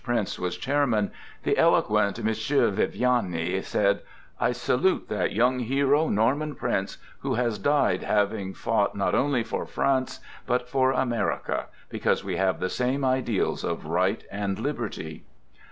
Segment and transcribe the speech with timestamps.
[0.03, 1.11] Prince was chairman,
[1.43, 2.25] the eloquent M.
[2.73, 4.01] Viviani said:"
[4.47, 9.67] I salute that young hero, Norman Prince, who has died having fought not only for
[9.67, 15.23] France, but for America, because we have the same ideals of right and liberty."